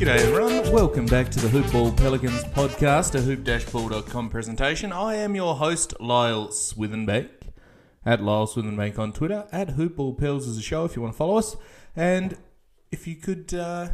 [0.00, 4.92] G'day everyone, welcome back to the Hoopball Pelicans podcast, a hoop-ball.com presentation.
[4.92, 7.28] I am your host, Lyle Swithenbeck,
[8.06, 11.18] at Lyle Swithenbeck on Twitter, at Hoopball Pels is a show if you want to
[11.18, 11.54] follow us.
[11.94, 12.38] And
[12.90, 13.90] if you could uh,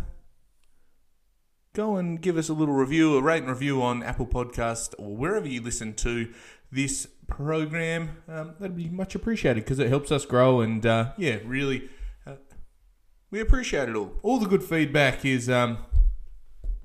[1.75, 5.17] go and give us a little review, a rate and review on Apple Podcast or
[5.17, 6.33] wherever you listen to
[6.71, 11.39] this program, um, that'd be much appreciated because it helps us grow and, uh, yeah,
[11.45, 11.91] really...
[12.25, 12.35] uh,
[13.33, 14.13] We appreciate it all.
[14.23, 15.79] All the good feedback is um,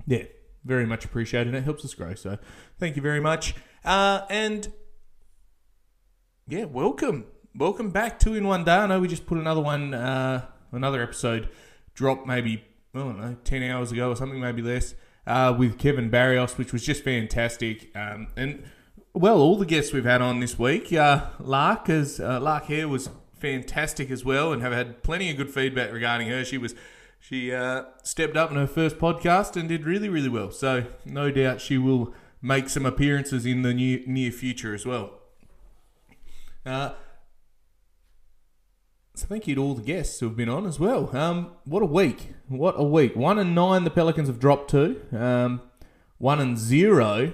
[0.06, 0.24] yeah,
[0.64, 1.54] very much appreciated.
[1.54, 2.14] It helps us grow.
[2.14, 2.38] So
[2.78, 3.54] thank you very much.
[3.84, 4.72] Uh, and
[6.46, 7.26] yeah, welcome.
[7.54, 8.76] Welcome back to In One Day.
[8.76, 11.48] I know we just put another one, uh, another episode
[11.94, 12.64] drop maybe,
[12.94, 14.94] I don't know, 10 hours ago or something, maybe less,
[15.26, 17.94] uh, with Kevin Barrios, which was just fantastic.
[17.94, 18.64] Um, and
[19.12, 22.88] well, all the guests we've had on this week, uh, Lark, as, uh, Lark here
[22.88, 26.44] was fantastic as well and have had plenty of good feedback regarding her.
[26.44, 26.74] She was
[27.32, 30.50] she uh, stepped up in her first podcast and did really, really well.
[30.50, 32.12] So no doubt she will
[32.42, 35.14] make some appearances in the near, near future as well.
[36.66, 36.90] Uh,
[39.14, 41.16] so thank you to all the guests who have been on as well.
[41.16, 42.34] Um, what a week!
[42.48, 43.16] What a week!
[43.16, 45.00] One and nine, the Pelicans have dropped to.
[45.10, 45.62] Um,
[46.18, 47.32] one and zero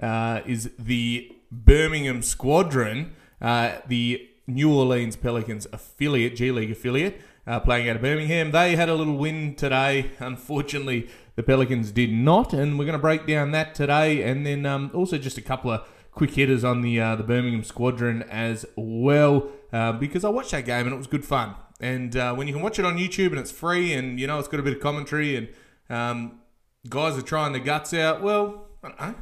[0.00, 7.60] uh, is the Birmingham Squadron, uh, the New Orleans Pelicans affiliate, G League affiliate uh,
[7.60, 8.50] playing out of Birmingham.
[8.50, 10.10] They had a little win today.
[10.18, 14.64] Unfortunately, the Pelicans did not, and we're going to break down that today, and then
[14.66, 18.64] um, also just a couple of quick hitters on the uh, the Birmingham squadron as
[18.76, 21.54] well, uh, because I watched that game and it was good fun.
[21.80, 24.38] And uh, when you can watch it on YouTube and it's free, and you know
[24.38, 25.48] it's got a bit of commentary, and
[25.90, 26.40] um,
[26.88, 29.14] guys are trying their guts out, well, I don't know.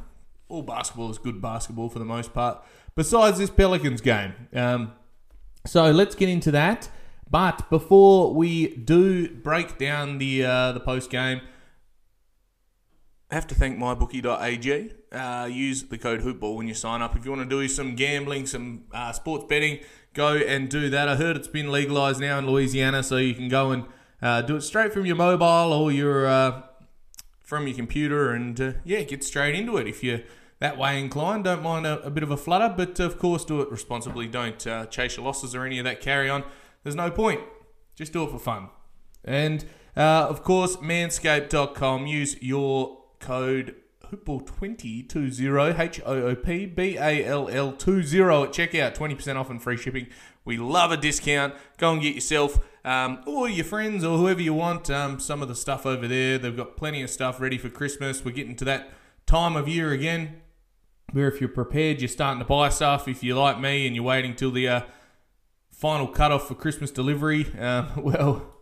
[0.49, 2.63] All basketball is good basketball for the most part.
[2.95, 4.93] Besides this Pelicans game, um,
[5.65, 6.89] so let's get into that.
[7.33, 11.41] But before we do break down the uh, the post game,
[13.31, 14.93] I have to thank mybookie.ag.
[15.11, 17.15] Uh, use the code HoopBall when you sign up.
[17.15, 19.79] If you want to do some gambling, some uh, sports betting,
[20.13, 21.09] go and do that.
[21.09, 23.85] I heard it's been legalized now in Louisiana, so you can go and
[24.21, 26.61] uh, do it straight from your mobile or your uh,
[27.41, 29.87] from your computer, and uh, yeah, get straight into it.
[29.87, 30.21] If you're
[30.59, 33.59] that way inclined, don't mind a, a bit of a flutter, but of course, do
[33.61, 34.27] it responsibly.
[34.27, 36.43] Don't uh, chase your losses or any of that carry on.
[36.83, 37.41] There's no point.
[37.95, 38.69] Just do it for fun.
[39.23, 42.07] And uh, of course, manscaped.com.
[42.07, 43.75] Use your code
[44.11, 48.95] Hoopball2020, H O O P B A L L 20 at checkout.
[48.95, 50.07] 20% off and free shipping.
[50.45, 51.55] We love a discount.
[51.77, 55.47] Go and get yourself um, or your friends or whoever you want um, some of
[55.47, 56.37] the stuff over there.
[56.37, 58.25] They've got plenty of stuff ready for Christmas.
[58.25, 58.89] We're getting to that
[59.25, 60.41] time of year again
[61.11, 63.07] where if you're prepared, you're starting to buy stuff.
[63.07, 64.67] If you're like me and you're waiting till the.
[64.67, 64.81] Uh,
[65.73, 67.47] final cutoff for Christmas delivery.
[67.59, 68.53] Uh, well,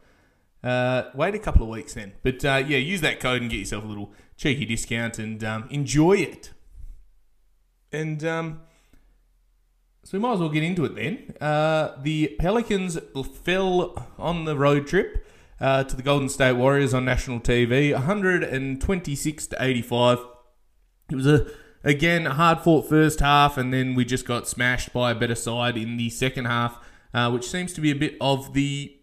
[0.63, 2.13] uh, wait a couple of weeks then.
[2.23, 5.67] But uh, yeah, use that code and get yourself a little cheeky discount and um,
[5.69, 6.51] enjoy it.
[7.91, 8.61] And um,
[10.03, 11.35] so we might as well get into it then.
[11.41, 12.97] Uh, the Pelicans
[13.43, 15.25] fell on the road trip
[15.59, 20.19] uh, to the Golden State Warriors on national TV, 126 to 85.
[21.11, 21.47] It was a
[21.83, 25.35] again a hard fought first half, and then we just got smashed by a better
[25.35, 26.79] side in the second half
[27.13, 28.95] uh, which seems to be a bit of the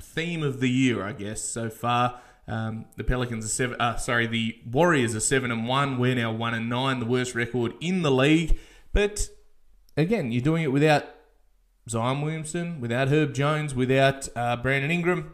[0.00, 2.20] theme of the year, I guess, so far.
[2.48, 3.80] Um, the Pelicans are seven.
[3.80, 5.98] Uh, sorry, the Warriors are seven and one.
[5.98, 8.58] We're now one and nine, the worst record in the league.
[8.92, 9.28] But
[9.96, 11.04] again, you're doing it without
[11.88, 15.32] Zion Williamson, without Herb Jones, without uh, Brandon Ingram.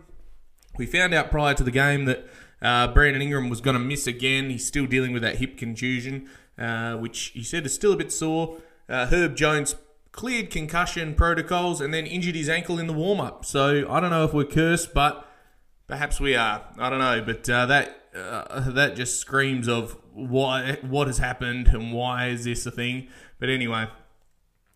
[0.79, 2.27] We found out prior to the game that
[2.63, 4.49] Uh, Brandon Ingram was going to miss again.
[4.49, 8.13] He's still dealing with that hip contusion, uh, which he said is still a bit
[8.13, 8.59] sore.
[8.89, 9.75] Uh, Herb Jones
[10.13, 13.45] cleared concussion protocols and then injured his ankle in the warm up.
[13.45, 15.27] So I don't know if we're cursed, but
[15.89, 16.63] perhaps we are.
[16.79, 21.69] I don't know, but uh, that uh, that just screams of why what has happened
[21.69, 23.09] and why is this a thing.
[23.41, 23.89] But anyway,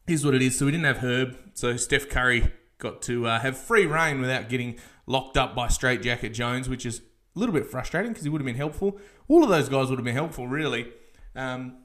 [0.06, 0.58] here's what it is.
[0.58, 4.48] So we didn't have Herb, so Steph Curry got to uh, have free reign without
[4.48, 7.00] getting locked up by Straight Jacket Jones, which is
[7.34, 8.98] a little bit frustrating because he would have been helpful.
[9.28, 10.92] All of those guys would have been helpful, really.
[11.34, 11.84] Um,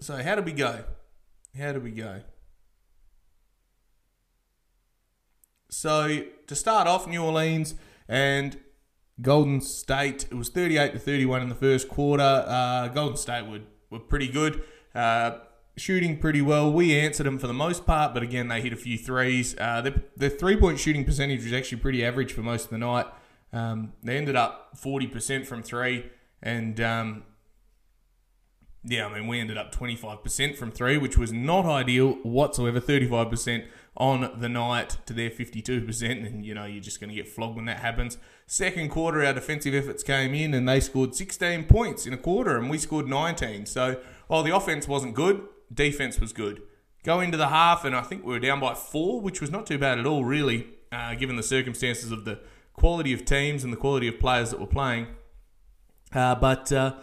[0.00, 0.84] so how did we go?
[1.58, 2.20] How did we go?
[5.70, 7.74] So to start off, New Orleans
[8.08, 8.58] and
[9.22, 10.26] Golden State.
[10.30, 12.44] It was 38 to 31 in the first quarter.
[12.46, 14.62] Uh, Golden State were, were pretty good,
[14.94, 15.38] uh,
[15.76, 16.72] shooting pretty well.
[16.72, 19.56] We answered them for the most part, but again, they hit a few threes.
[19.58, 23.06] Uh, their, three point shooting percentage was actually pretty average for most of the night.
[23.52, 26.06] Um, they ended up 40% from three,
[26.42, 27.22] and um,
[28.82, 32.80] yeah, I mean, we ended up 25% from three, which was not ideal whatsoever.
[32.80, 33.66] 35%
[33.96, 37.56] on the night to their 52%, and you know, you're just going to get flogged
[37.56, 38.16] when that happens.
[38.46, 42.56] Second quarter, our defensive efforts came in and they scored 16 points in a quarter,
[42.56, 43.66] and we scored 19.
[43.66, 45.42] So while the offense wasn't good,
[45.72, 46.62] defense was good.
[47.04, 49.66] Go into the half, and I think we were down by four, which was not
[49.66, 52.40] too bad at all, really, uh, given the circumstances of the
[52.72, 55.08] quality of teams and the quality of players that were playing.
[56.14, 56.72] Uh, but.
[56.72, 56.94] Uh,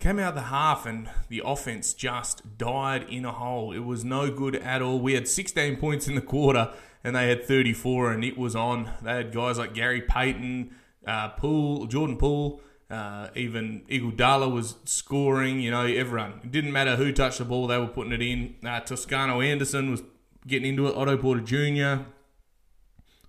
[0.00, 3.70] Came out the half and the offense just died in a hole.
[3.70, 4.98] It was no good at all.
[4.98, 6.72] We had 16 points in the quarter
[7.04, 8.90] and they had 34 and it was on.
[9.02, 10.74] They had guys like Gary Payton,
[11.06, 15.60] uh, Poole, Jordan Poole, uh, even Iguodala was scoring.
[15.60, 16.40] You know, everyone.
[16.42, 18.56] It didn't matter who touched the ball; they were putting it in.
[18.66, 20.02] Uh, Toscano Anderson was
[20.46, 20.96] getting into it.
[20.96, 22.04] Otto Porter Jr.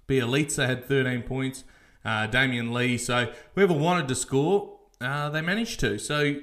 [0.07, 1.63] Bjelica had 13 points.
[2.03, 2.97] Uh, Damion Lee.
[2.97, 5.99] So whoever wanted to score, uh, they managed to.
[5.99, 6.41] So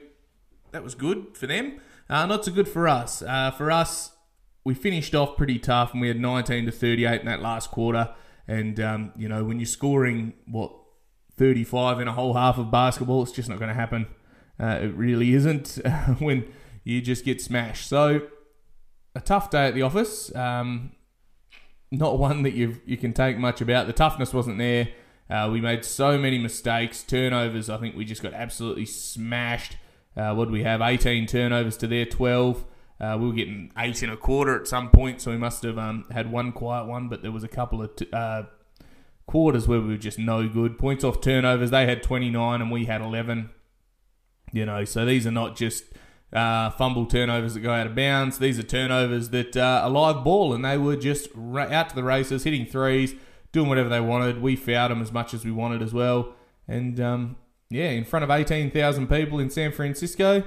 [0.79, 1.81] that was good for them.
[2.09, 3.21] Uh, not so good for us.
[3.21, 4.13] Uh, for us,
[4.63, 8.15] we finished off pretty tough, and we had 19 to 38 in that last quarter.
[8.47, 10.73] And um, you know, when you're scoring what
[11.37, 14.07] 35 in a whole half of basketball, it's just not going to happen.
[14.61, 15.81] Uh, it really isn't
[16.21, 16.49] when
[16.85, 17.89] you just get smashed.
[17.89, 18.29] So
[19.17, 20.33] a tough day at the office.
[20.37, 20.93] Um,
[21.91, 23.89] not one that you you can take much about.
[23.89, 24.91] The toughness wasn't there.
[25.29, 27.69] Uh, we made so many mistakes, turnovers.
[27.69, 29.77] I think we just got absolutely smashed.
[30.19, 30.81] Uh, what do we have?
[30.81, 32.65] 18 turnovers to their 12.
[33.01, 35.79] Uh, we were getting eight and a quarter at some point, so we must have
[35.79, 38.43] um, had one quiet one, but there was a couple of t- uh,
[39.27, 40.77] quarters where we were just no good.
[40.79, 43.51] Points off turnovers, they had 29 and we had 11.
[44.53, 45.85] You know, so these are not just
[46.33, 48.39] uh, fumble turnovers that go out of bounds.
[48.39, 51.95] These are turnovers that uh, are live ball, and they were just ra- out to
[51.95, 53.15] the races, hitting threes,
[53.53, 54.43] doing whatever they wanted.
[54.43, 56.35] We fouled them as much as we wanted as well.
[56.67, 57.37] And um,
[57.71, 60.43] yeah, in front of 18,000 people in San Francisco.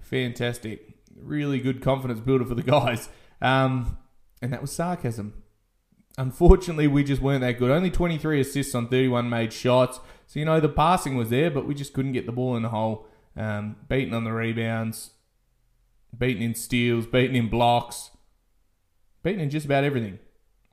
[0.00, 0.94] Fantastic.
[1.16, 3.08] Really good confidence builder for the guys.
[3.40, 3.96] Um,
[4.40, 5.42] and that was sarcasm.
[6.18, 7.70] Unfortunately, we just weren't that good.
[7.70, 9.98] Only 23 assists on 31 made shots.
[10.26, 12.62] So, you know, the passing was there, but we just couldn't get the ball in
[12.62, 13.06] the hole.
[13.34, 15.12] Um, beaten on the rebounds,
[16.16, 18.10] beaten in steals, beaten in blocks,
[19.22, 20.18] beaten in just about everything.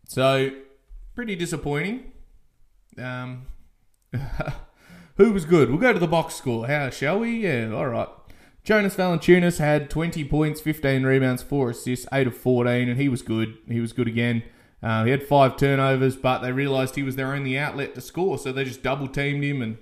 [0.05, 0.49] So,
[1.15, 2.11] pretty disappointing.
[2.97, 3.45] Um,
[5.19, 5.69] Who was good?
[5.69, 6.67] We'll go to the box score.
[6.67, 7.41] How shall we?
[7.41, 8.07] Yeah, all right.
[8.63, 13.21] Jonas Valanciunas had 20 points, 15 rebounds, 4 assists, 8 of 14, and he was
[13.21, 13.57] good.
[13.67, 14.43] He was good again.
[14.81, 18.37] Uh, he had 5 turnovers, but they realised he was their only outlet to score,
[18.37, 19.77] so they just double teamed him, and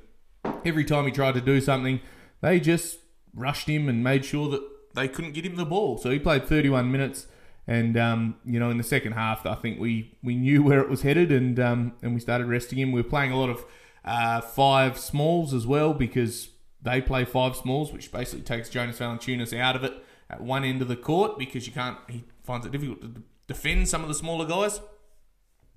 [0.65, 1.99] every time he tried to do something,
[2.41, 2.97] they just
[3.35, 5.99] rushed him and made sure that they couldn't get him the ball.
[5.99, 7.27] So he played 31 minutes,
[7.67, 10.89] and um, you know in the second half, I think we, we knew where it
[10.89, 12.91] was headed, and um, and we started resting him.
[12.91, 13.63] We were playing a lot of
[14.07, 16.49] uh, five smalls as well because
[16.81, 19.93] they play five smalls, which basically takes Jonas Valanciunas out of it
[20.29, 21.97] at one end of the court because you can't.
[22.09, 24.79] He finds it difficult to defend some of the smaller guys.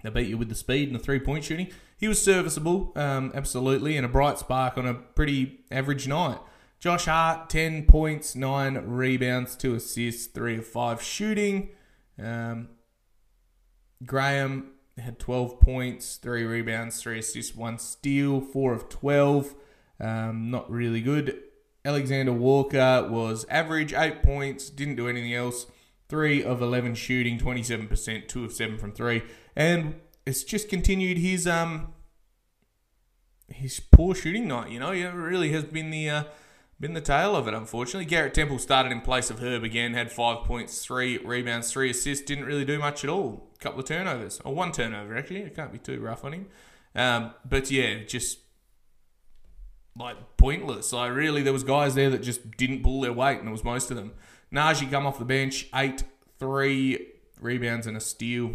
[0.02, 1.68] They beat you with the speed and the three point shooting.
[1.99, 6.38] He was serviceable, um, absolutely, and a bright spark on a pretty average night.
[6.78, 11.68] Josh Hart, 10 points, 9 rebounds, 2 assists, 3 of 5 shooting.
[12.18, 12.70] Um,
[14.06, 19.54] Graham, had 12 points, three rebounds, three assists, one steal, four of 12.
[20.00, 21.38] Um, not really good.
[21.85, 25.66] Alexander Walker was average, eight points, didn't do anything else.
[26.09, 29.23] Three of 11 shooting, 27%, two of seven from three.
[29.56, 29.94] And
[30.26, 31.94] it's just continued his um
[33.49, 34.92] his poor shooting night, you know.
[34.92, 36.25] It really has been the uh,
[36.80, 38.06] been the tail of it, unfortunately.
[38.06, 42.25] Garrett Temple started in place of Herb again, had five points, three rebounds, three assists,
[42.25, 43.50] didn't really do much at all.
[43.54, 45.40] A couple of turnovers, or one turnover actually.
[45.42, 46.46] It can't be too rough on him.
[46.94, 48.38] Um, but yeah, just
[49.96, 50.92] like pointless.
[50.92, 53.64] Like really, there was guys there that just didn't pull their weight, and it was
[53.64, 54.12] most of them.
[54.52, 56.02] Naji come off the bench, eight,
[56.38, 57.06] three
[57.38, 58.54] rebounds and a steal.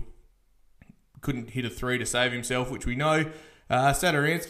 [1.22, 3.32] Couldn't hit a three to save himself, which we know.
[3.69, 3.93] Uh,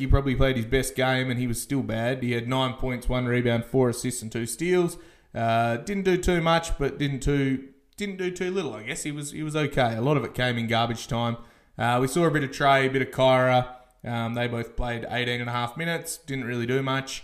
[0.10, 2.22] probably played his best game, and he was still bad.
[2.22, 4.98] He had nine points, one rebound, four assists, and two steals.
[5.34, 8.74] Uh, didn't do too much, but didn't too didn't do too little.
[8.74, 9.95] I guess he was he was okay.
[9.95, 11.38] A lot of it came in garbage time.
[11.77, 13.67] Uh, we saw a bit of Trey, a bit of Kira.
[14.03, 16.17] Um, they both played 18 and a half minutes.
[16.17, 17.24] Didn't really do much.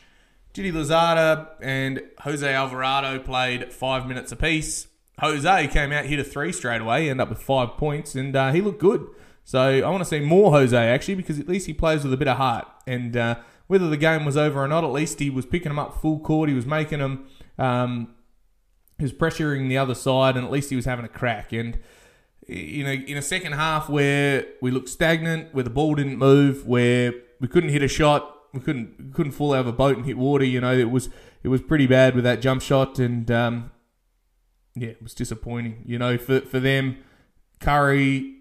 [0.53, 4.87] Didi Louzada and Jose Alvarado played five minutes apiece.
[5.19, 8.51] Jose came out, hit a three straight away, ended up with five points, and uh,
[8.51, 9.07] he looked good.
[9.43, 12.17] So I want to see more Jose actually because at least he plays with a
[12.17, 12.67] bit of heart.
[12.87, 13.35] And uh,
[13.67, 16.19] whether the game was over or not, at least he was picking them up full
[16.19, 16.49] court.
[16.49, 17.27] He was making them.
[17.57, 18.15] Um,
[18.97, 21.51] he was pressuring the other side, and at least he was having a crack.
[21.51, 21.79] And
[22.47, 26.67] you know, in a second half where we looked stagnant, where the ball didn't move,
[26.67, 29.97] where we couldn't hit a shot, we couldn't we couldn't fall out of a boat
[29.97, 30.45] and hit water.
[30.45, 31.09] You know, it was
[31.43, 33.71] it was pretty bad with that jump shot, and um,
[34.75, 35.83] yeah, it was disappointing.
[35.85, 36.97] You know, for for them,
[37.59, 38.40] Curry,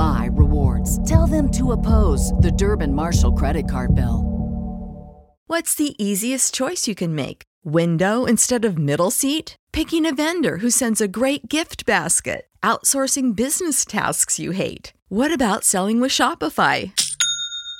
[0.00, 0.90] my rewards.
[1.08, 4.24] Tell them to oppose the Durbin Marshall credit card bill.
[5.46, 7.42] What's the easiest choice you can make?
[7.64, 9.56] Window instead of middle seat?
[9.72, 12.46] Picking a vendor who sends a great gift basket?
[12.62, 14.92] Outsourcing business tasks you hate?
[15.08, 16.92] What about selling with Shopify?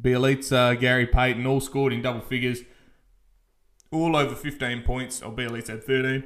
[0.00, 2.60] Bjelica, uh, Gary Payton, all scored in double figures,
[3.90, 5.22] all over 15 points.
[5.22, 6.24] Oh, Bjelica had 13.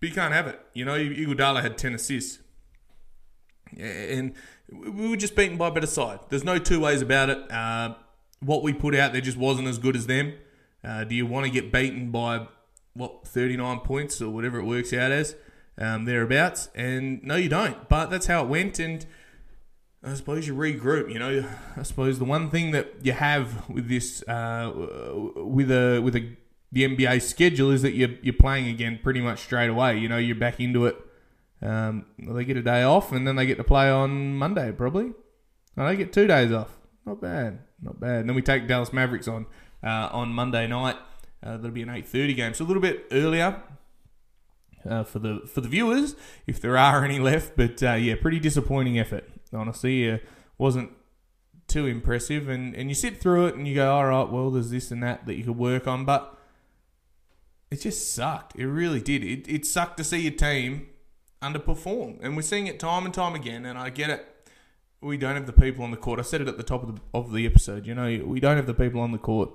[0.00, 0.60] But you can't have it.
[0.74, 2.40] You know, Iguodala had 10 assists.
[3.78, 4.34] And
[4.68, 6.20] we were just beaten by a better side.
[6.28, 7.50] There's no two ways about it.
[7.50, 7.94] Uh,
[8.40, 10.34] what we put out there just wasn't as good as them.
[10.84, 12.46] Uh, do you want to get beaten by,
[12.94, 15.36] what, 39 points or whatever it works out as?
[15.78, 16.68] Um, thereabouts.
[16.74, 17.88] And no, you don't.
[17.88, 18.78] But that's how it went.
[18.78, 19.06] And
[20.04, 21.12] I suppose you regroup.
[21.12, 24.72] You know, I suppose the one thing that you have with this, uh,
[25.36, 26.36] with a with a
[26.72, 29.98] the NBA schedule is that you're you're playing again pretty much straight away.
[29.98, 30.96] You know, you're back into it.
[31.60, 35.12] Um, they get a day off and then they get to play on Monday probably.
[35.76, 36.76] They get two days off.
[37.06, 38.20] Not bad, not bad.
[38.20, 39.46] And then we take Dallas Mavericks on
[39.84, 40.96] uh, on Monday night.
[41.44, 43.62] Uh, that'll be an eight thirty game, so a little bit earlier.
[44.84, 46.16] Uh, for the for the viewers,
[46.48, 50.10] if there are any left, but uh, yeah, pretty disappointing effort honestly.
[50.10, 50.18] Uh,
[50.58, 50.92] wasn't
[51.66, 52.48] too impressive.
[52.48, 55.02] And, and you sit through it and you go, all right, well, there's this and
[55.02, 56.04] that that you could work on.
[56.04, 56.38] But
[57.70, 58.56] it just sucked.
[58.56, 59.24] It really did.
[59.24, 60.88] It, it sucked to see your team
[61.40, 62.18] underperform.
[62.22, 63.66] And we're seeing it time and time again.
[63.66, 64.26] And I get it.
[65.00, 66.20] We don't have the people on the court.
[66.20, 67.86] I said it at the top of the, of the episode.
[67.86, 69.50] You know, we don't have the people on the court.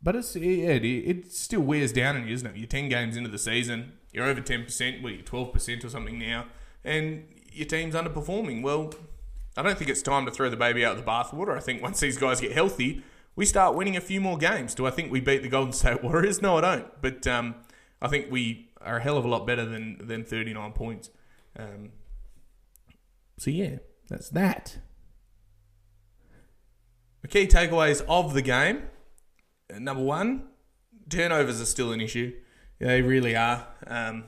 [0.00, 2.56] But it's, yeah, it, it still wears down on you, isn't it?
[2.56, 3.92] You're 10 games into the season.
[4.12, 5.02] You're over 10%.
[5.02, 6.46] Well, you're 12% or something now.
[6.84, 8.62] And your team's underperforming.
[8.62, 8.92] Well,
[9.56, 11.56] I don't think it's time to throw the baby out of the bathwater.
[11.56, 13.02] I think once these guys get healthy,
[13.36, 14.74] we start winning a few more games.
[14.74, 16.40] Do I think we beat the Golden State Warriors?
[16.42, 17.02] No, I don't.
[17.02, 17.56] But um,
[18.00, 21.10] I think we are a hell of a lot better than than 39 points.
[21.58, 21.90] Um,
[23.38, 23.76] so yeah,
[24.08, 24.78] that's that.
[27.22, 28.82] The key takeaways of the game.
[29.72, 30.48] Uh, number one,
[31.08, 32.32] turnovers are still an issue.
[32.78, 33.68] They really are.
[33.86, 34.24] Um,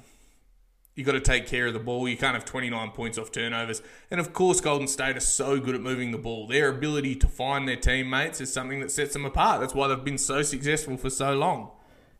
[0.94, 2.08] you got to take care of the ball.
[2.08, 3.82] You can't have 29 points off turnovers.
[4.10, 6.46] And of course, Golden State are so good at moving the ball.
[6.46, 9.60] Their ability to find their teammates is something that sets them apart.
[9.60, 11.70] That's why they've been so successful for so long.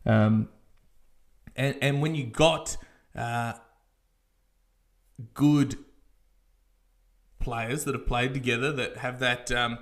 [0.05, 0.49] Um,
[1.55, 2.75] and and when you got
[3.15, 3.53] uh,
[5.33, 5.77] good
[7.39, 9.79] players that have played together, that have that um,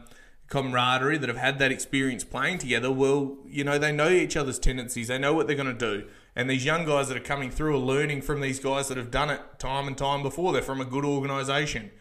[0.50, 4.59] camaraderie, that have had that experience playing together, well, you know, they know each other's
[4.59, 5.07] tendencies.
[5.07, 6.07] They know what they're going to do.
[6.35, 9.11] And these young guys that are coming through are learning from these guys that have
[9.11, 10.51] done it time and time before.
[10.51, 11.91] They're from a good organisation.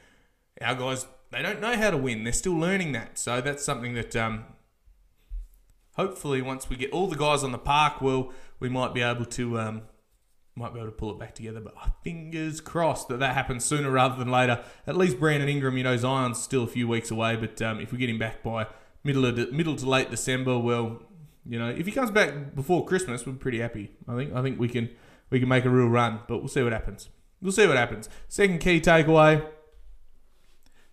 [0.60, 2.24] Our guys, they don't know how to win.
[2.24, 3.18] They're still learning that.
[3.18, 4.44] So that's something that um,
[5.96, 9.26] hopefully once we get all the guys on the park, well, we might be able
[9.26, 9.82] to um,
[10.54, 11.60] might be able to pull it back together.
[11.60, 14.64] But fingers crossed that that happens sooner rather than later.
[14.86, 17.92] At least Brandon Ingram, you know, Zion's still a few weeks away, but um, if
[17.92, 18.66] we get him back by
[19.04, 21.02] middle of de- middle to late December, well,
[21.44, 23.90] you know, if he comes back before Christmas, we're pretty happy.
[24.08, 24.90] I think I think we can
[25.30, 27.08] we can make a real run, but we'll see what happens.
[27.40, 28.08] We'll see what happens.
[28.28, 29.44] Second key takeaway: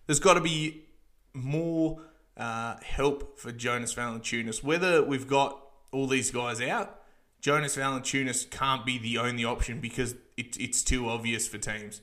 [0.06, 0.84] there's got to be
[1.32, 2.00] more
[2.36, 4.62] uh, help for Jonas Valanciunas.
[4.62, 5.60] Whether we've got
[5.92, 7.00] all these guys out,
[7.40, 12.00] Jonas Valanciunas can't be the only option because it, it's too obvious for teams.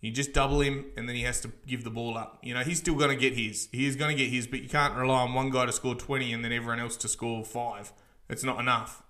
[0.00, 2.38] You just double him, and then he has to give the ball up.
[2.42, 3.68] You know, he's still going to get his.
[3.72, 5.96] He is going to get his, but you can't rely on one guy to score
[5.96, 7.92] 20 and then everyone else to score five.
[8.28, 9.02] It's not enough,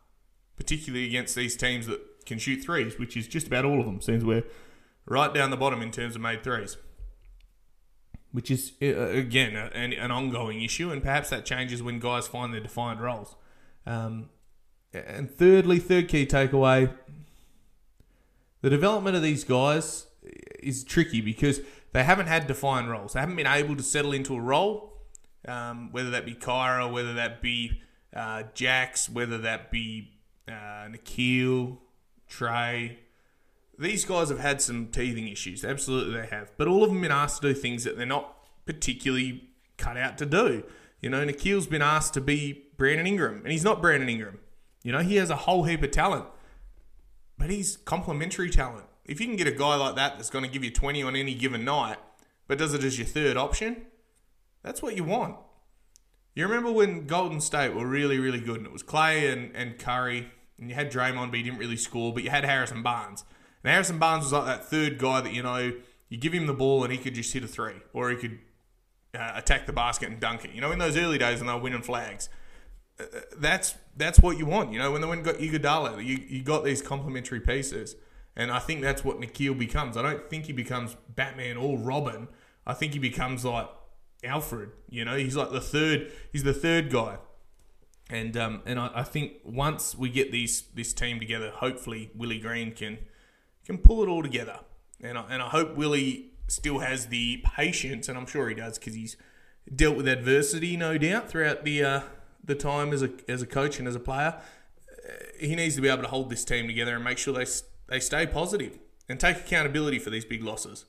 [0.57, 4.00] particularly against these teams that can shoot threes, which is just about all of them.
[4.00, 4.45] Seems we're
[5.04, 6.78] right down the bottom in terms of made threes,
[8.33, 12.54] which is, uh, again, an, an ongoing issue, and perhaps that changes when guys find
[12.54, 13.37] their defined roles.
[13.85, 14.30] Um,
[14.95, 16.90] and thirdly, third key takeaway
[18.61, 20.07] the development of these guys
[20.62, 21.60] is tricky because
[21.92, 23.12] they haven't had defined roles.
[23.14, 24.94] They haven't been able to settle into a role,
[25.46, 27.82] um, whether that be Kira, whether that be
[28.14, 30.10] uh, Jax, whether that be
[30.46, 31.78] uh, Nickeil,
[32.28, 32.98] Trey.
[33.78, 35.64] These guys have had some teething issues.
[35.64, 36.50] Absolutely, they have.
[36.56, 40.18] But all of them been asked to do things that they're not particularly cut out
[40.18, 40.64] to do.
[41.00, 44.40] You know, Nickeil's been asked to be Brandon Ingram, and he's not Brandon Ingram.
[44.83, 46.26] You know, he has a whole heap of talent,
[47.38, 50.51] but he's complementary talent if you can get a guy like that that's going to
[50.51, 51.97] give you 20 on any given night,
[52.47, 53.87] but does it as your third option,
[54.62, 55.37] that's what you want.
[56.35, 59.79] You remember when Golden State were really, really good, and it was Clay and, and
[59.79, 63.25] Curry, and you had Draymond, but he didn't really score, but you had Harrison Barnes.
[63.64, 65.73] And Harrison Barnes was like that third guy that, you know,
[66.09, 68.38] you give him the ball and he could just hit a three, or he could
[69.14, 70.53] uh, attack the basket and dunk it.
[70.53, 72.29] You know, in those early days when they were winning flags.
[73.01, 73.05] Uh,
[73.37, 74.73] that's that's what you want.
[74.73, 77.97] You know, when they went got Iguodala, you, you got these complementary pieces.
[78.38, 79.96] And I think that's what Nickeil becomes.
[79.96, 82.29] I don't think he becomes Batman or Robin.
[82.64, 83.68] I think he becomes like
[84.22, 84.70] Alfred.
[84.88, 86.12] You know, he's like the third.
[86.33, 87.18] He's the third guy.
[88.09, 92.38] And um, and I, I think once we get these this team together, hopefully Willie
[92.38, 92.98] Green can
[93.66, 94.61] can pull it all together.
[95.03, 98.79] And I, and I hope Willie still has the patience, and I'm sure he does
[98.79, 99.16] because he's
[99.74, 102.01] dealt with adversity, no doubt, throughout the uh,
[102.42, 104.40] the time as a as a coach and as a player.
[105.09, 107.44] Uh, he needs to be able to hold this team together and make sure they
[107.88, 110.85] they stay positive and take accountability for these big losses.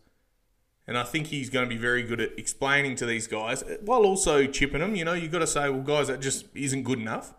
[0.87, 4.05] And I think he's going to be very good at explaining to these guys while
[4.05, 4.95] also chipping them.
[4.95, 7.33] You know, you've got to say, well, guys, that just isn't good enough.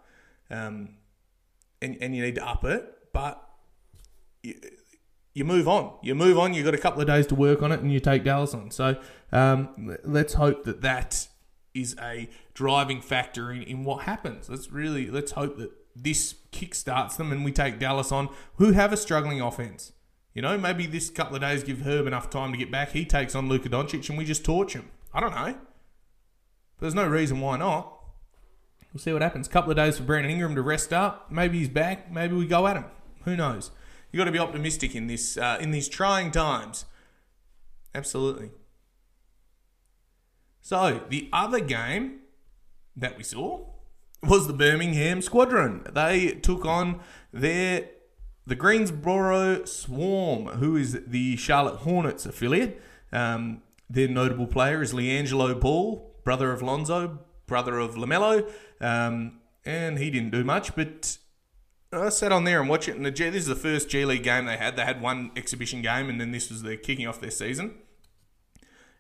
[0.51, 0.91] Um,
[1.83, 2.85] and, and you need to up it.
[3.13, 3.43] But
[4.43, 4.55] you,
[5.35, 5.99] you move on.
[6.03, 6.55] You move on.
[6.55, 8.71] You've got a couple of days to work on it and you take Dallas on.
[8.71, 9.01] So
[9.33, 11.27] um, let's hope that that
[11.75, 14.49] is a driving factor in, in what happens.
[14.49, 18.93] Let's really, let's hope that this kickstarts them and we take Dallas on, who have
[18.93, 19.93] a struggling offense.
[20.35, 22.93] You know, maybe this couple of days give Herb enough time to get back.
[22.93, 24.91] He takes on Luka Doncic and we just torch him.
[25.13, 25.55] I don't know.
[25.55, 27.97] But there's no reason why not.
[28.93, 29.49] We'll see what happens.
[29.49, 31.31] Couple of days for Brandon Ingram to rest up.
[31.31, 32.11] Maybe he's back.
[32.11, 32.87] Maybe we go at him.
[33.25, 33.71] Who knows?
[34.11, 36.85] You got to be optimistic in this uh, in these trying times.
[37.95, 38.51] Absolutely.
[40.61, 42.21] So the other game
[42.97, 43.67] that we saw
[44.23, 45.87] was the Birmingham Squadron.
[45.93, 47.01] They took on
[47.33, 47.89] their
[48.47, 52.83] the Greensboro Swarm, who is the Charlotte Hornets affiliate.
[53.13, 59.99] Um, their notable player is LiAngelo Ball, brother of Lonzo, brother of LaMelo, um, and
[59.99, 61.19] he didn't do much, but
[61.93, 62.97] I sat on there and watched it.
[62.97, 64.77] And the G, this is the first G League game they had.
[64.77, 67.75] They had one exhibition game, and then this was the kicking off their season.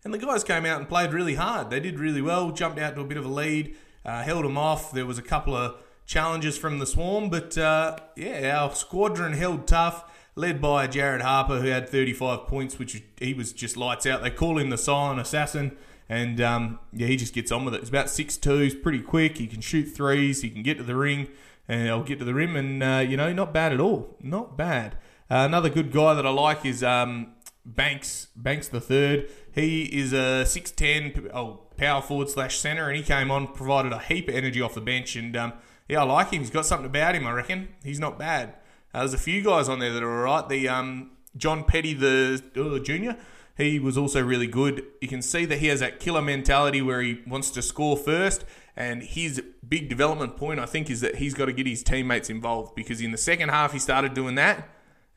[0.04, 1.70] And the guys came out and played really hard.
[1.70, 4.58] They did really well, jumped out to a bit of a lead uh, held them
[4.58, 4.92] off.
[4.92, 9.66] There was a couple of challenges from the Swarm, but uh, yeah, our squadron held
[9.66, 14.22] tough, led by Jared Harper, who had 35 points, which he was just lights out.
[14.22, 15.76] They call him the silent assassin.
[16.08, 17.80] And um, yeah, he just gets on with it.
[17.80, 18.58] He's about six two.
[18.58, 19.38] He's pretty quick.
[19.38, 20.42] He can shoot threes.
[20.42, 21.28] He can get to the ring.
[21.68, 24.56] and I'll get to the rim, and uh, you know, not bad at all, not
[24.56, 24.94] bad.
[25.30, 27.34] Uh, another good guy that I like is um,
[27.64, 29.31] Banks Banks the third.
[29.53, 33.92] He is a six ten oh, power forward slash center, and he came on provided
[33.92, 35.53] a heap of energy off the bench, and um,
[35.88, 36.40] yeah, I like him.
[36.40, 37.27] He's got something about him.
[37.27, 38.55] I reckon he's not bad.
[38.94, 40.49] Uh, there's a few guys on there that are all right.
[40.49, 43.16] The um, John Petty the uh, junior.
[43.57, 44.85] He was also really good.
[45.03, 48.44] You can see that he has that killer mentality where he wants to score first.
[48.75, 52.31] And his big development point, I think, is that he's got to get his teammates
[52.31, 54.66] involved because in the second half he started doing that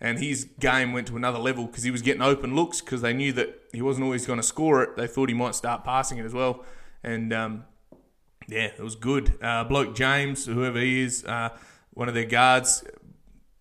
[0.04, 3.14] and his game went to another level because he was getting open looks because they
[3.14, 4.98] knew that he wasn't always going to score it.
[4.98, 6.64] They thought he might start passing it as well,
[7.04, 7.64] and um,
[8.48, 9.38] yeah, it was good.
[9.42, 11.50] Uh, bloke James, whoever he is, uh,
[11.92, 12.84] one of their guards,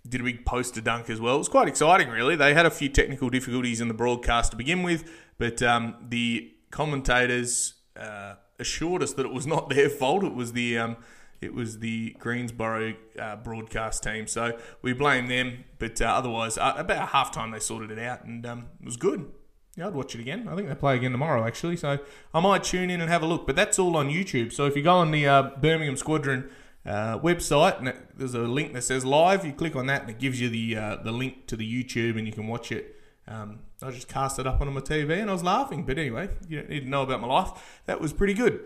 [0.06, 1.36] did a big poster dunk as well.
[1.36, 2.34] It was quite exciting, really.
[2.34, 6.52] They had a few technical difficulties in the broadcast to begin with, but um, the
[6.72, 10.24] commentators uh, assured us that it was not their fault.
[10.24, 10.96] It was the um,
[11.42, 14.26] it was the Greensboro uh, broadcast team.
[14.26, 18.24] So we blame them, but uh, otherwise, uh, about half time they sorted it out,
[18.24, 19.30] and um, it was good.
[19.76, 20.48] Yeah, I'd watch it again.
[20.48, 21.76] I think they play again tomorrow, actually.
[21.76, 21.98] So
[22.34, 23.46] I might tune in and have a look.
[23.46, 24.52] But that's all on YouTube.
[24.52, 26.50] So if you go on the uh, Birmingham Squadron
[26.84, 30.10] uh, website, and it, there's a link that says live, you click on that, and
[30.10, 32.96] it gives you the uh, the link to the YouTube, and you can watch it.
[33.26, 35.84] Um, I just cast it up on my TV, and I was laughing.
[35.84, 37.80] But anyway, you don't need to know about my life.
[37.86, 38.60] That was pretty good.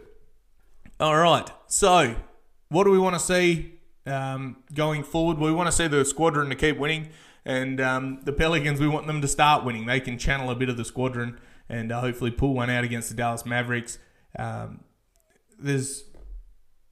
[0.99, 2.17] All right, so
[2.69, 5.39] what do we want to see um, going forward?
[5.39, 7.11] We want to see the squadron to keep winning,
[7.45, 9.87] and um, the Pelicans, we want them to start winning.
[9.87, 13.09] They can channel a bit of the squadron and uh, hopefully pull one out against
[13.09, 13.99] the Dallas Mavericks.
[14.39, 14.81] Um,
[15.59, 16.05] there's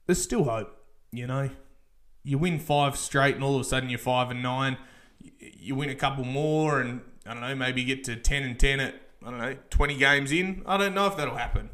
[0.05, 0.75] there's still hope,
[1.11, 1.49] you know.
[2.23, 4.77] You win five straight, and all of a sudden you're five and nine.
[5.39, 8.79] You win a couple more, and I don't know, maybe get to ten and ten
[8.79, 10.63] at I don't know twenty games in.
[10.65, 11.69] I don't know if that'll happen.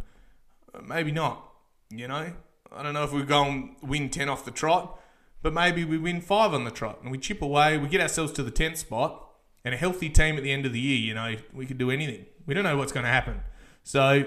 [0.83, 1.47] Maybe not.
[1.89, 2.33] You know,
[2.73, 4.99] I don't know if we go and win 10 off the trot,
[5.41, 8.31] but maybe we win 5 on the trot and we chip away, we get ourselves
[8.33, 9.27] to the 10th spot,
[9.63, 11.91] and a healthy team at the end of the year, you know, we could do
[11.91, 12.25] anything.
[12.45, 13.41] We don't know what's going to happen.
[13.83, 14.25] So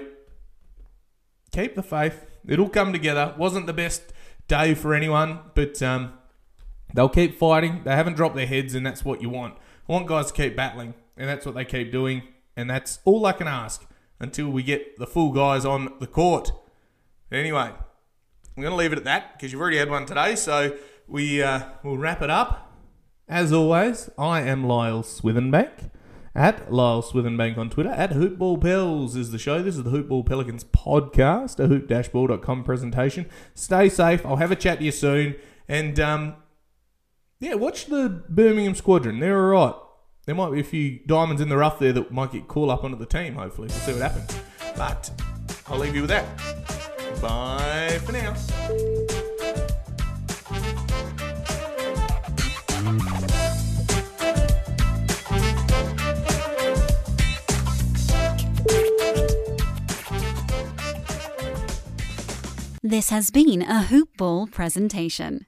[1.51, 2.25] keep the faith.
[2.47, 3.33] It'll come together.
[3.37, 4.13] Wasn't the best
[4.47, 6.13] day for anyone, but um,
[6.93, 7.81] they'll keep fighting.
[7.83, 9.55] They haven't dropped their heads, and that's what you want.
[9.89, 12.23] I want guys to keep battling, and that's what they keep doing,
[12.55, 13.85] and that's all I can ask
[14.19, 16.51] until we get the full guys on the court.
[17.31, 17.71] Anyway,
[18.55, 20.35] I'm going to leave it at that because you've already had one today.
[20.35, 22.71] So we uh, will wrap it up.
[23.27, 25.89] As always, I am Lyle Swithenbank
[26.35, 27.89] at Lyle Swithenbank on Twitter.
[27.89, 29.61] At Hoopball Pels is the show.
[29.61, 33.25] This is the Hoopball Pelicans podcast, a hoop-ball.com presentation.
[33.53, 34.25] Stay safe.
[34.25, 35.35] I'll have a chat to you soon.
[35.67, 36.35] And um,
[37.39, 39.19] yeah, watch the Birmingham squadron.
[39.19, 39.75] They're all right.
[40.25, 42.83] There might be a few diamonds in the rough there that might get called up
[42.83, 43.67] onto the team, hopefully.
[43.69, 44.37] We'll see what happens.
[44.75, 45.11] But
[45.67, 46.84] I'll leave you with that.
[47.25, 48.35] Bye for now.
[62.83, 65.47] This has been a Hoop Ball presentation.